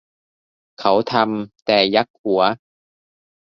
[0.79, 2.41] เขาทำ แต่ยักหัว